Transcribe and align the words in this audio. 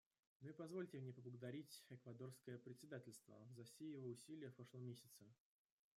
Ну 0.41 0.49
и 0.49 0.53
позвольте 0.53 0.97
мне 0.97 1.13
поблагодарить 1.13 1.83
эквадорское 1.89 2.57
председательство 2.57 3.35
за 3.51 3.65
все 3.65 3.87
его 3.87 4.07
усилия 4.07 4.49
в 4.49 4.55
прошлом 4.55 4.83
месяце. 4.83 5.29